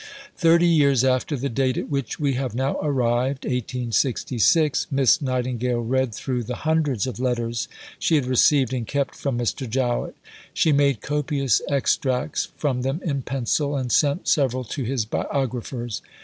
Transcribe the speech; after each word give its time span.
Thirty 0.35 0.65
years 0.65 1.03
after 1.03 1.37
the 1.37 1.47
date 1.47 1.77
at 1.77 1.87
which 1.89 2.19
we 2.19 2.33
have 2.33 2.55
now 2.55 2.79
arrived 2.81 3.45
(1866), 3.45 4.87
Miss 4.89 5.21
Nightingale 5.21 5.81
read 5.81 6.11
through 6.15 6.41
the 6.41 6.55
hundreds 6.65 7.05
of 7.05 7.19
letters 7.19 7.67
she 7.99 8.15
had 8.15 8.25
received 8.25 8.73
and 8.73 8.87
kept 8.87 9.13
from 9.13 9.37
Mr. 9.37 9.69
Jowett. 9.69 10.15
She 10.55 10.71
made 10.71 11.01
copious 11.01 11.61
extracts 11.69 12.47
from 12.57 12.81
them 12.81 12.99
in 13.05 13.21
pencil, 13.21 13.75
and 13.77 13.91
sent 13.91 14.27
several 14.27 14.63
to 14.63 14.83
his 14.83 15.05
biographers. 15.05 16.01